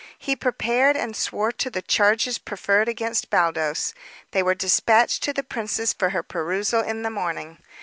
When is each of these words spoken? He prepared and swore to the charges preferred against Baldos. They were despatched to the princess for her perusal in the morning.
He 0.17 0.35
prepared 0.35 0.97
and 0.97 1.15
swore 1.15 1.51
to 1.51 1.69
the 1.69 1.83
charges 1.83 2.39
preferred 2.39 2.87
against 2.87 3.29
Baldos. 3.29 3.93
They 4.31 4.41
were 4.41 4.55
despatched 4.55 5.21
to 5.21 5.31
the 5.31 5.43
princess 5.43 5.93
for 5.93 6.09
her 6.09 6.23
perusal 6.23 6.81
in 6.81 7.03
the 7.03 7.11
morning. 7.11 7.59